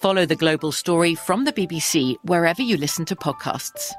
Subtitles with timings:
[0.00, 3.92] Follow the global story from the BBC wherever you listen to podcasts.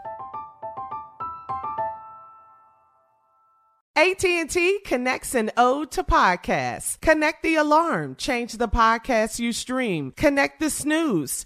[3.97, 6.97] AT&T connects an ode to podcasts.
[7.02, 10.12] Connect the alarm, change the podcast you stream.
[10.16, 11.46] Connect the snooze.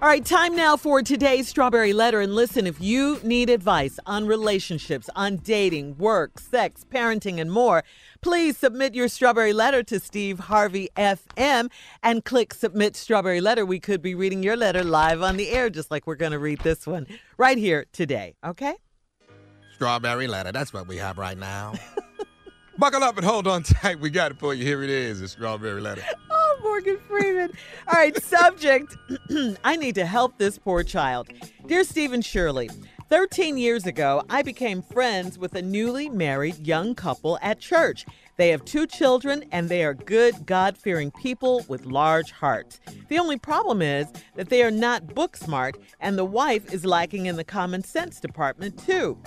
[0.00, 2.20] All right, time now for today's Strawberry Letter.
[2.20, 7.82] And listen, if you need advice on relationships, on dating, work, sex, parenting, and more,
[8.20, 11.68] please submit your Strawberry Letter to Steve Harvey FM
[12.00, 13.66] and click Submit Strawberry Letter.
[13.66, 16.38] We could be reading your letter live on the air, just like we're going to
[16.38, 18.76] read this one right here today, okay?
[19.74, 21.74] Strawberry Letter, that's what we have right now.
[22.78, 23.98] Buckle up and hold on tight.
[23.98, 24.64] We got it for you.
[24.64, 26.04] Here it is, a Strawberry Letter.
[26.62, 27.50] Morgan Freeman.
[27.86, 28.96] All right, subject
[29.64, 31.28] I need to help this poor child.
[31.66, 32.70] Dear Stephen Shirley,
[33.10, 38.04] 13 years ago, I became friends with a newly married young couple at church.
[38.36, 42.80] They have two children and they are good, God fearing people with large hearts.
[43.08, 47.26] The only problem is that they are not book smart and the wife is lacking
[47.26, 49.18] in the common sense department, too.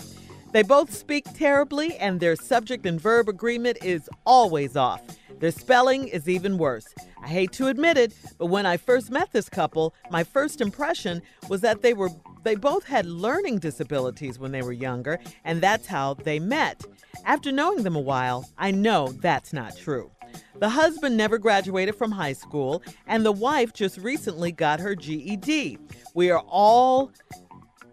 [0.51, 5.01] They both speak terribly and their subject and verb agreement is always off.
[5.39, 6.87] Their spelling is even worse.
[7.23, 11.21] I hate to admit it, but when I first met this couple, my first impression
[11.47, 12.09] was that they were
[12.43, 16.83] they both had learning disabilities when they were younger, and that's how they met.
[17.23, 20.11] After knowing them a while, I know that's not true.
[20.59, 25.77] The husband never graduated from high school, and the wife just recently got her GED.
[26.13, 27.11] We are all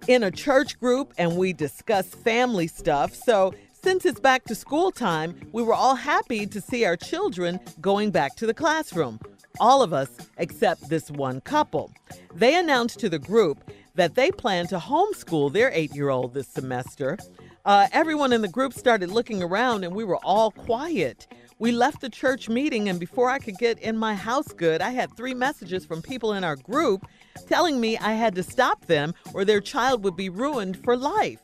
[0.07, 4.91] in a church group and we discuss family stuff, so since it's back to school
[4.91, 9.21] time, we were all happy to see our children going back to the classroom.
[9.61, 11.93] All of us except this one couple.
[12.35, 16.49] They announced to the group that they plan to homeschool their eight year old this
[16.49, 17.19] semester.
[17.65, 21.27] Uh, everyone in the group started looking around and we were all quiet.
[21.61, 24.91] We left the church meeting, and before I could get in my house good, I
[24.91, 27.05] had three messages from people in our group
[27.49, 31.41] telling me I had to stop them or their child would be ruined for life.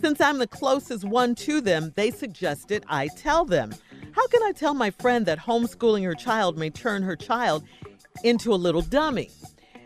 [0.00, 3.74] Since I'm the closest one to them, they suggested I tell them.
[4.12, 7.62] How can I tell my friend that homeschooling her child may turn her child
[8.24, 9.30] into a little dummy?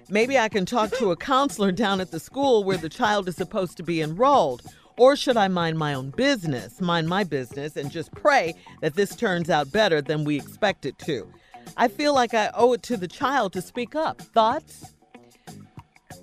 [0.09, 3.35] Maybe I can talk to a counselor down at the school where the child is
[3.35, 4.63] supposed to be enrolled.
[4.99, 9.17] Or should I mind my own business, mind my business, and just pray that this
[9.17, 11.33] turns out better than we expect it to?
[11.77, 14.21] I feel like I owe it to the child to speak up.
[14.21, 14.95] Thoughts?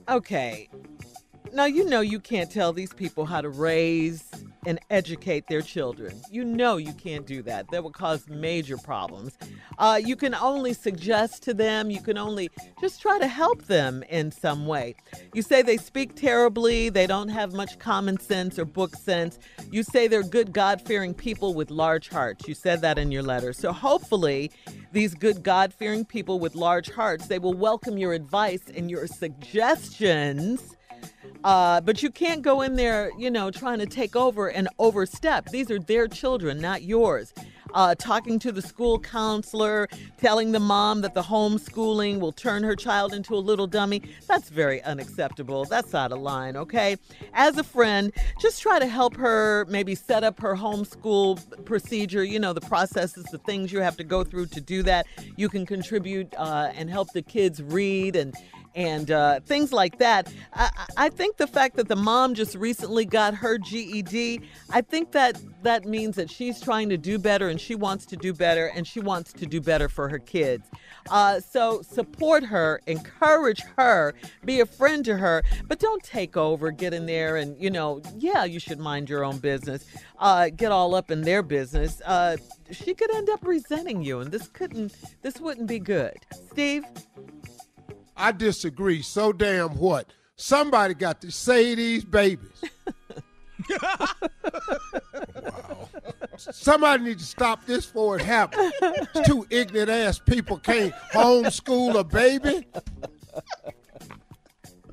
[0.08, 0.70] Okay,
[1.54, 4.29] Now, you know you can't tell these people how to raise
[4.70, 6.22] and educate their children.
[6.30, 7.72] You know you can't do that.
[7.72, 9.36] That would cause major problems.
[9.80, 14.04] Uh, you can only suggest to them, you can only just try to help them
[14.10, 14.94] in some way.
[15.34, 19.40] You say they speak terribly, they don't have much common sense or book sense.
[19.72, 22.48] You say they're good, God fearing people with large hearts.
[22.48, 23.54] You said that in your letter.
[23.54, 24.52] So hopefully,
[24.92, 29.08] these good, God fearing people with large hearts, they will welcome your advice and your
[29.08, 30.76] suggestions
[31.44, 35.50] uh, but you can't go in there, you know, trying to take over and overstep.
[35.50, 37.34] These are their children, not yours.
[37.76, 39.88] Uh, talking to the school counselor,
[40.18, 44.02] telling the mom that the homeschooling will turn her child into a little dummy.
[44.28, 45.66] That's very unacceptable.
[45.66, 46.98] That's out of line, okay?
[47.34, 48.12] As a friend,
[48.42, 53.26] just try to help her maybe set up her homeschool procedure, you know, the processes,
[53.26, 55.06] the things you have to go through to do that.
[55.38, 58.34] You can contribute uh, and help the kids read and
[58.76, 60.32] and uh, things like that.
[60.54, 65.12] I, I, think the fact that the mom just recently got her GED, I think
[65.14, 68.68] that that means that she's trying to do better and she wants to do better
[68.68, 70.68] and she wants to do better for her kids.
[71.10, 74.14] Uh, so support her, encourage her,
[74.46, 78.02] be a friend to her, but don't take over, get in there and, you know,
[78.18, 79.86] yeah, you should mind your own business,
[80.20, 82.02] uh, get all up in their business.
[82.06, 82.38] Uh,
[82.72, 86.16] she could end up resenting you and this couldn't, this wouldn't be good.
[86.52, 86.84] Steve?
[88.20, 89.02] I disagree.
[89.02, 90.12] So damn what?
[90.36, 92.50] Somebody got to say these babies.
[93.82, 94.08] wow.
[96.38, 98.74] Somebody need to stop this before it happens.
[99.26, 102.66] Two ignorant ass people can't homeschool a baby.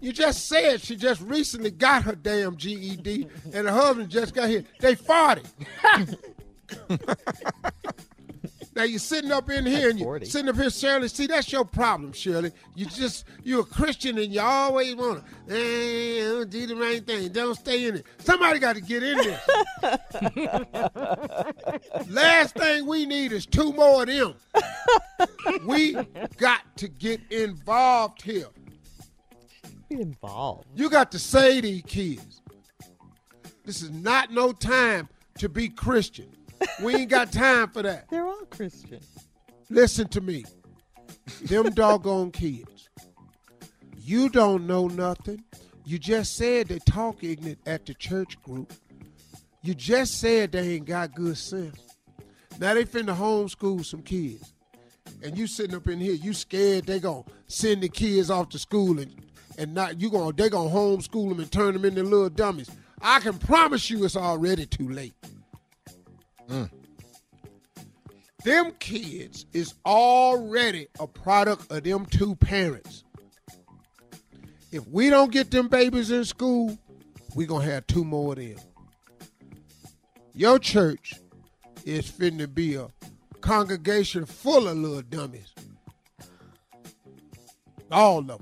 [0.00, 4.48] You just said she just recently got her damn GED and her husband just got
[4.48, 4.64] here.
[4.80, 5.42] They 40.
[8.76, 11.08] Now you're sitting up in here and you're sitting up here, Shirley.
[11.08, 12.52] See, that's your problem, Shirley.
[12.74, 17.32] You just you're a Christian and you always want to, hey, don't the right thing.
[17.32, 18.04] Don't stay in it.
[18.18, 19.40] Somebody got to get in there.
[22.10, 24.34] Last thing we need is two more of them.
[25.64, 25.96] we
[26.36, 28.48] got to get involved here.
[29.88, 30.66] Be involved.
[30.74, 32.42] You got to say these kids.
[33.64, 35.08] This is not no time
[35.38, 36.28] to be Christian.
[36.82, 38.08] We ain't got time for that.
[38.10, 39.00] They're all Christian.
[39.70, 40.44] Listen to me.
[41.42, 42.88] Them doggone kids.
[43.98, 45.42] You don't know nothing.
[45.84, 48.72] You just said they talk ignorant at the church group.
[49.62, 51.80] You just said they ain't got good sense.
[52.58, 54.52] Now they finna homeschool some kids.
[55.22, 58.58] And you sitting up in here, you scared they gonna send the kids off to
[58.58, 59.14] school and,
[59.58, 62.70] and not you gonna they gonna homeschool them and turn them into little dummies.
[63.00, 65.14] I can promise you it's already too late.
[66.48, 66.70] Mm.
[68.44, 73.04] Them kids is already a product of them two parents.
[74.70, 76.78] If we don't get them babies in school,
[77.34, 78.56] we gonna have two more of them.
[80.32, 81.14] Your church
[81.84, 82.88] is finna be a
[83.40, 85.52] congregation full of little dummies.
[87.90, 88.40] All of them.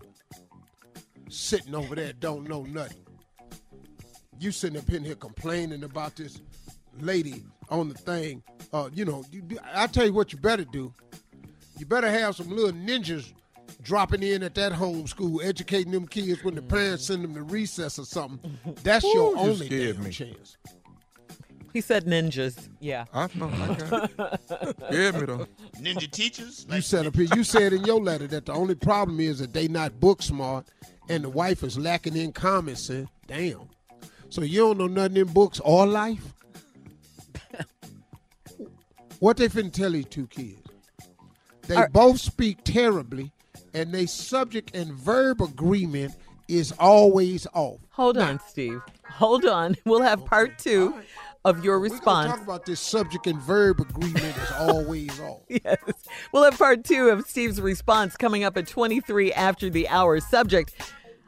[1.28, 3.06] Sitting over there don't know nothing.
[4.38, 6.40] You sitting up in here complaining about this
[7.00, 10.92] lady on the thing, uh, you know, you, I tell you what you better do.
[11.78, 13.32] You better have some little ninjas
[13.82, 17.42] dropping in at that home school, educating them kids when the parents send them to
[17.42, 18.58] recess or something.
[18.82, 20.10] That's Ooh, your only damn me.
[20.10, 20.56] chance.
[21.72, 22.68] He said ninjas.
[22.78, 23.04] Yeah.
[23.12, 23.50] I know.
[23.50, 24.36] I
[24.88, 25.46] Scared me though.
[25.80, 26.66] Ninja teachers.
[26.70, 27.26] You said up here.
[27.34, 30.68] You said in your letter that the only problem is that they not book smart,
[31.08, 33.08] and the wife is lacking in common sense.
[33.26, 33.68] Damn.
[34.28, 36.32] So you don't know nothing in books or life.
[39.24, 40.60] What they finna tell these two kids?
[41.66, 43.32] They Are, both speak terribly,
[43.72, 46.14] and they subject and verb agreement
[46.46, 47.78] is always off.
[47.92, 48.82] Hold now, on, Steve.
[49.08, 49.76] Hold on.
[49.86, 51.04] We'll have part two right.
[51.46, 52.28] of your response.
[52.28, 55.40] We're talk about this subject and verb agreement is always off.
[55.48, 55.78] yes.
[56.30, 60.20] We'll have part two of Steve's response coming up at 23 after the hour.
[60.20, 60.74] Subject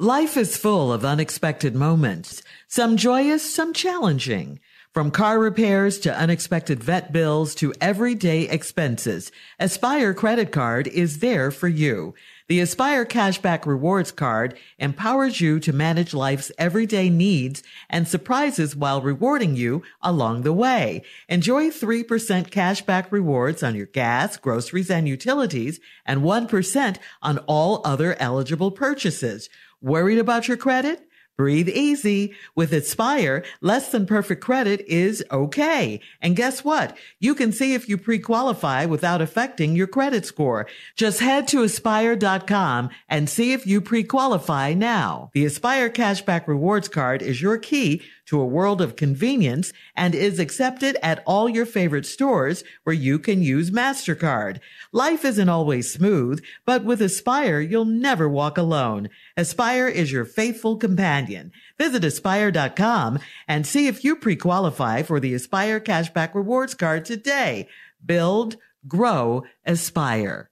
[0.00, 4.58] Life is full of unexpected moments, some joyous, some challenging.
[4.94, 11.50] From car repairs to unexpected vet bills to everyday expenses, Aspire Credit Card is there
[11.50, 12.14] for you.
[12.48, 19.02] The Aspire Cashback Rewards Card empowers you to manage life's everyday needs and surprises while
[19.02, 21.02] rewarding you along the way.
[21.28, 28.16] Enjoy 3% cashback rewards on your gas, groceries, and utilities, and 1% on all other
[28.18, 29.48] eligible purchases.
[29.80, 31.06] Worried about your credit?
[31.40, 32.34] Breathe easy.
[32.54, 36.00] With Aspire, less than perfect credit is okay.
[36.20, 36.98] And guess what?
[37.18, 40.66] You can see if you pre-qualify without affecting your credit score.
[40.96, 45.30] Just head to aspire.com and see if you pre-qualify now.
[45.32, 50.38] The Aspire Cashback Rewards Card is your key to a world of convenience and is
[50.38, 54.60] accepted at all your favorite stores where you can use MasterCard.
[54.92, 59.08] Life isn't always smooth, but with Aspire, you'll never walk alone.
[59.40, 61.50] Aspire is your faithful companion.
[61.78, 67.66] Visit aspire.com and see if you pre-qualify for the Aspire Cashback Rewards Card today.
[68.04, 70.50] Build, grow, aspire.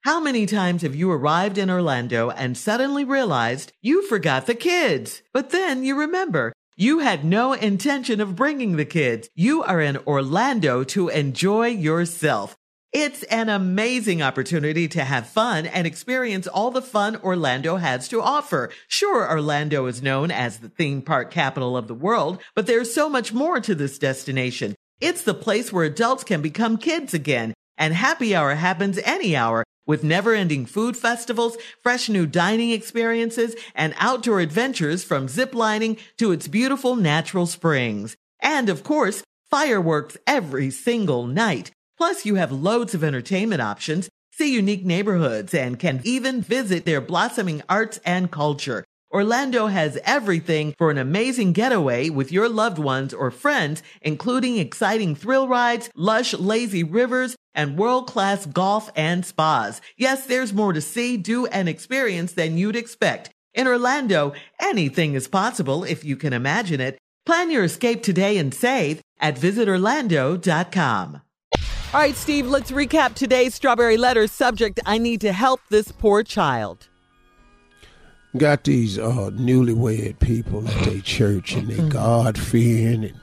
[0.00, 5.22] How many times have you arrived in Orlando and suddenly realized you forgot the kids?
[5.32, 9.30] But then you remember you had no intention of bringing the kids.
[9.36, 12.56] You are in Orlando to enjoy yourself.
[12.92, 18.22] It's an amazing opportunity to have fun and experience all the fun Orlando has to
[18.22, 18.70] offer.
[18.86, 23.10] Sure, Orlando is known as the theme park capital of the world, but there's so
[23.10, 24.74] much more to this destination.
[25.02, 29.64] It's the place where adults can become kids again, and happy hour happens any hour
[29.86, 36.32] with never ending food festivals, fresh new dining experiences, and outdoor adventures from ziplining to
[36.32, 38.16] its beautiful natural springs.
[38.40, 41.70] And of course, fireworks every single night.
[41.98, 47.00] Plus, you have loads of entertainment options, see unique neighborhoods, and can even visit their
[47.00, 48.84] blossoming arts and culture.
[49.10, 55.16] Orlando has everything for an amazing getaway with your loved ones or friends, including exciting
[55.16, 59.80] thrill rides, lush, lazy rivers, and world-class golf and spas.
[59.96, 63.30] Yes, there's more to see, do, and experience than you'd expect.
[63.54, 66.96] In Orlando, anything is possible if you can imagine it.
[67.26, 71.22] Plan your escape today and save at visitorlando.com.
[71.94, 74.78] All right, Steve, let's recap today's Strawberry Letters subject.
[74.84, 76.86] I need to help this poor child.
[78.36, 83.18] got these uh, newlywed people at their church and they God fearing and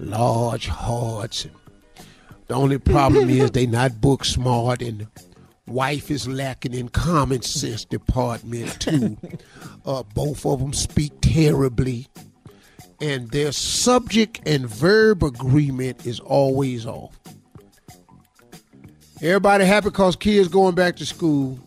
[0.00, 1.44] large hearts.
[1.44, 1.54] And
[2.46, 5.08] the only problem is they not book smart and
[5.66, 9.18] wife is lacking in common sense department too.
[9.84, 12.08] Uh, both of them speak terribly,
[13.00, 17.16] and their subject and verb agreement is always off.
[19.22, 21.58] Everybody happy because kids going back to school.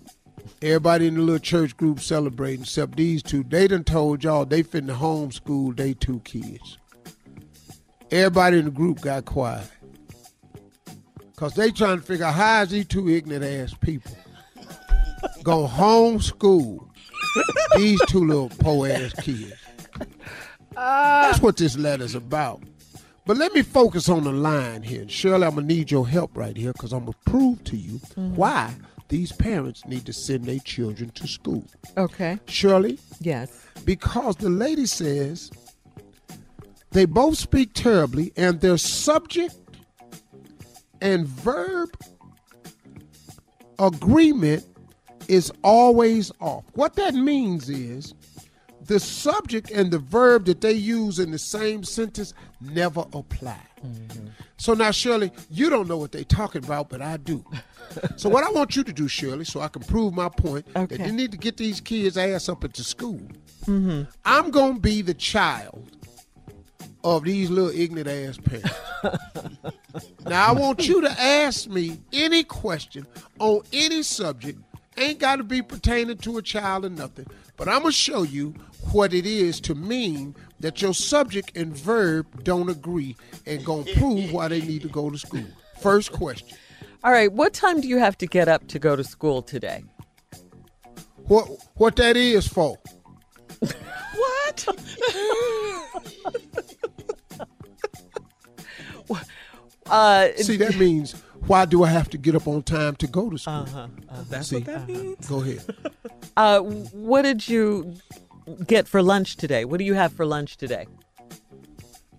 [0.61, 3.43] Everybody in the little church group celebrating, except these two.
[3.43, 6.77] They done told y'all they finna homeschool they two kids.
[8.11, 9.69] Everybody in the group got quiet.
[11.35, 14.11] Cause they trying to figure out how is these two ignorant ass people
[15.43, 16.87] gonna homeschool
[17.75, 19.53] these two little poor ass kids.
[20.75, 22.61] That's what this letter's about.
[23.29, 25.07] But let me focus on the line here.
[25.07, 28.33] Shirley, I'm gonna need your help right here because I'm gonna prove to you mm-hmm.
[28.33, 28.73] why
[29.09, 31.63] these parents need to send their children to school.
[31.95, 32.39] Okay.
[32.47, 33.51] Shirley, Yes.
[33.85, 35.51] because the lady says
[36.89, 39.53] they both speak terribly and their subject
[40.99, 41.89] and verb
[43.77, 44.65] agreement
[45.27, 46.63] is always off.
[46.73, 48.15] What that means is
[48.89, 53.61] the subject and the verb that they use in the same sentence never apply.
[53.85, 54.29] Mm-hmm.
[54.57, 57.45] So now, Shirley, you don't know what they're talking about, but I do.
[58.15, 60.91] so what I want you to do, Shirley, so I can prove my point that
[60.91, 60.97] Okay.
[60.97, 63.21] they need to get these kids' ass up into school.
[63.67, 64.09] Mm-hmm.
[64.25, 65.87] I'm gonna be the child
[67.03, 68.71] of these little ignorant ass parents.
[70.25, 73.05] now I want you to ask me any question
[73.37, 74.59] on any subject.
[74.99, 77.25] Ain't got to be pertaining to a child or nothing.
[77.55, 78.53] But I'm gonna show you
[78.91, 83.15] what it is to mean that your subject and verb don't agree,
[83.45, 85.45] and gonna prove why they need to go to school.
[85.79, 86.57] First question:
[87.03, 87.31] All right.
[87.31, 89.83] What time do you have to get up to go to school today?
[91.27, 92.77] What what that is for?
[93.59, 94.67] What?
[99.85, 101.15] uh, See, that means
[101.49, 103.65] why do I have to get up on time to go to school?
[104.29, 105.27] That's See, what that means.
[105.27, 105.63] go ahead.
[106.37, 107.95] uh, what did you
[108.67, 109.65] get for lunch today?
[109.65, 110.85] What do you have for lunch today?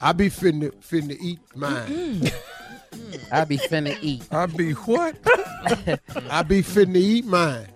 [0.00, 2.30] I be finna finna eat mine.
[3.32, 4.26] I be finna eat.
[4.32, 5.16] I be what?
[6.28, 7.68] I be finna eat mine.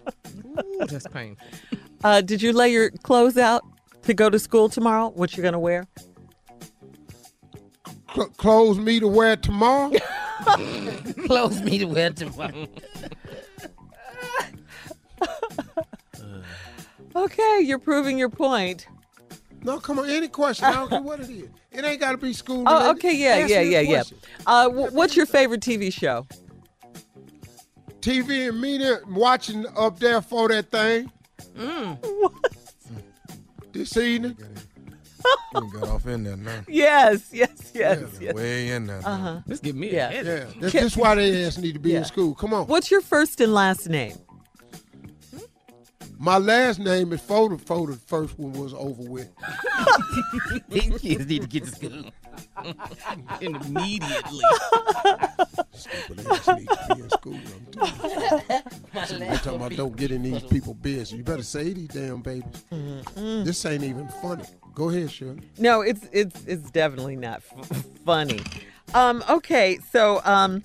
[0.59, 1.47] Ooh, that's painful.
[2.03, 3.63] Uh, did you lay your clothes out
[4.03, 5.11] to go to school tomorrow?
[5.11, 5.87] What you're gonna wear?
[8.13, 9.93] Cl- clothes me to wear tomorrow.
[11.27, 12.67] Close me to wear tomorrow.
[17.17, 18.89] Okay, you're proving your point.
[19.63, 20.11] No, come on.
[20.11, 20.65] Any question?
[20.65, 21.49] I don't care what it is.
[21.71, 22.65] It ain't got to be school.
[22.67, 22.91] Oh, related.
[22.99, 24.03] okay, yeah, Ask yeah, me a yeah, yeah.
[24.47, 26.27] Uh, wh- what's your favorite TV show?
[28.01, 31.11] TV and media watching up there for that thing.
[31.57, 32.33] What?
[33.73, 34.37] This evening.
[35.55, 36.61] We got off in there now.
[36.69, 38.35] Yes, yes, yes, yes.
[38.35, 39.01] Way in there.
[39.01, 39.09] now.
[39.09, 39.41] Uh-huh.
[39.47, 40.09] This give me Yeah.
[40.09, 40.49] a headache.
[40.55, 41.99] Yeah, that's just why they ass need to be Yeah.
[41.99, 42.35] in school.
[42.35, 42.67] Come on.
[42.67, 44.17] What's your first and last name?
[46.25, 47.61] My last name is Foda.
[47.61, 47.89] Foda.
[47.93, 49.29] The first one was over with.
[50.71, 52.05] These kids need to get to school.
[53.43, 54.41] And immediately.
[55.75, 57.39] Stupid ass need to be in school.
[57.79, 59.37] I'm telling you.
[59.37, 61.13] So talking about don't get in these people business.
[61.13, 62.65] You better say these damn babies.
[63.15, 64.45] This ain't even funny.
[64.75, 65.43] Go ahead, Shirley.
[65.59, 68.41] No, it's it's it's definitely not f- funny.
[68.95, 70.63] Um, okay, so um,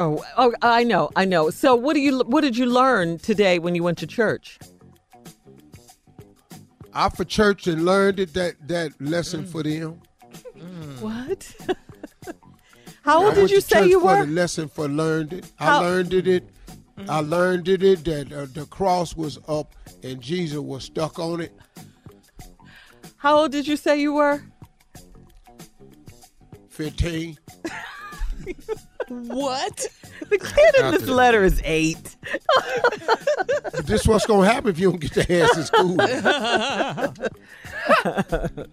[0.00, 1.50] oh oh, I know, I know.
[1.50, 4.58] So what do you what did you learn today when you went to church?
[6.92, 10.00] I for church and learned it that that lesson for them.
[11.00, 11.54] What?
[13.02, 15.52] How I old did went you say you for the lesson for learned it.
[15.58, 16.26] I learned it.
[16.26, 16.44] it
[17.08, 21.40] I learned it, it that uh, the cross was up and Jesus was stuck on
[21.40, 21.52] it.
[23.16, 24.42] How old did you say you were?
[26.68, 27.38] Fifteen.
[29.10, 29.86] what?
[30.30, 32.14] The kid in this letter is eight.
[33.72, 35.64] But this what's gonna happen if you don't get the ass in
[38.54, 38.66] school.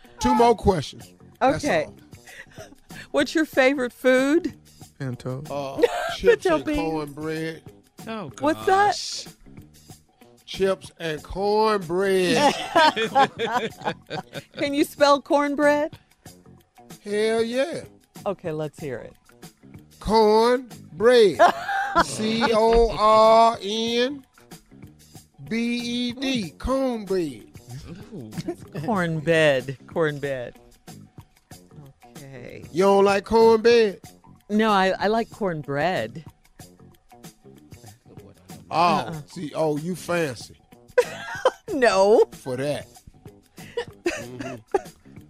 [0.20, 1.12] Two more questions.
[1.42, 1.88] Okay.
[3.10, 4.54] What's your favorite food?
[5.00, 5.42] Pinto.
[5.50, 5.82] Uh,
[6.16, 6.78] chips and beans.
[6.78, 7.62] cornbread.
[8.06, 8.40] Oh, God.
[8.40, 9.34] What's that?
[10.46, 12.54] Chips and cornbread.
[14.58, 15.98] Can you spell cornbread?
[17.02, 17.82] Hell yeah.
[18.26, 19.14] Okay, let's hear it.
[20.00, 21.38] Cornbread.
[22.04, 24.24] C O R N
[25.48, 26.50] B E D.
[26.58, 27.46] Cornbread.
[28.84, 29.76] Cornbed.
[29.86, 30.54] Cornbed.
[32.16, 32.64] Okay.
[32.72, 34.00] You don't like cornbread?
[34.48, 36.24] No, I, I like corn bread.
[38.70, 40.56] Oh, see, oh, you fancy.
[41.72, 42.24] No.
[42.32, 42.86] for that.
[44.04, 44.60] Mhm.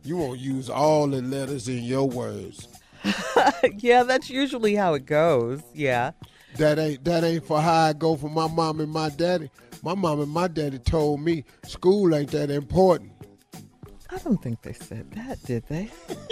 [0.02, 2.66] You won't use all the letters in your words.
[3.78, 5.62] yeah, that's usually how it goes.
[5.74, 6.12] Yeah.
[6.56, 9.50] That ain't that ain't for how I go for my mom and my daddy.
[9.82, 13.12] My mom and my daddy told me school ain't that important.
[14.12, 15.88] I don't think they said that, did they?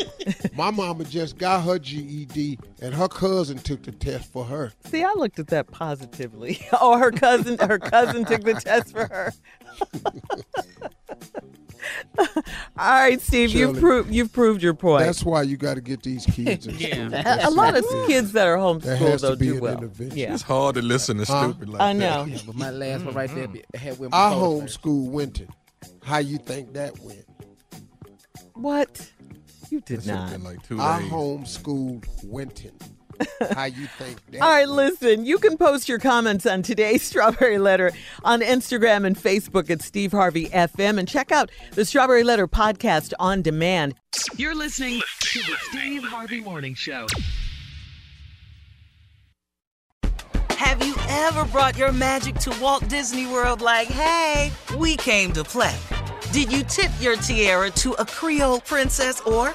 [0.57, 4.73] My mama just got her GED and her cousin took the test for her.
[4.87, 6.61] See, I looked at that positively.
[6.81, 9.33] Oh, her cousin, her cousin took the test for her.
[12.79, 15.05] All right, Steve, you've proved you've proved your point.
[15.05, 17.15] That's why you got to get these kids in school.
[17.15, 19.61] a, a lot of kids that are There homeschooled has to though be do an
[19.61, 19.73] well.
[19.79, 20.17] intervention.
[20.19, 21.51] Yeah, It's hard to listen to Huh?
[21.53, 21.85] stupid like that.
[21.85, 21.99] I that.
[21.99, 22.25] know.
[22.33, 23.79] Yeah, but my last one right there be- mm-hmm.
[23.89, 25.49] had with I homeschool Wynton.
[26.05, 27.25] How you think that went?
[28.55, 29.11] What?
[29.71, 30.31] You did That should've not.
[30.33, 31.11] been like two I days.
[31.11, 32.73] homeschooled Wynton.
[33.55, 34.43] How you think that?
[34.43, 37.93] All right, listen, you can post your comments on today's Strawberry Letter
[38.25, 43.13] on Instagram and Facebook at Steve Harvey FM and check out the Strawberry Letter podcast
[43.19, 43.95] on demand.
[44.37, 47.07] You're listening to the Steve Harvey Morning Show.
[50.51, 55.45] Have you ever brought your magic to Walt Disney World like, hey, we came to
[55.45, 55.77] play?
[56.33, 59.55] Did you tip your tiara to a Creole princess or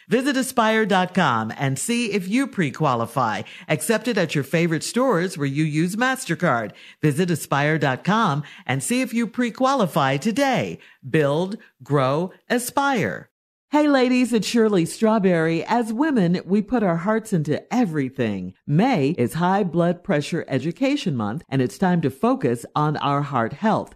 [0.11, 3.43] Visit aspire.com and see if you pre-qualify.
[3.69, 6.73] Accepted at your favorite stores where you use MasterCard.
[7.01, 10.79] Visit aspire.com and see if you pre-qualify today.
[11.09, 13.29] Build, grow, aspire.
[13.69, 15.63] Hey ladies, it's Shirley Strawberry.
[15.63, 18.53] As women, we put our hearts into everything.
[18.67, 23.53] May is High Blood Pressure Education Month, and it's time to focus on our heart
[23.53, 23.95] health.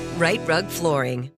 [0.17, 1.29] Rite Rug Flooring.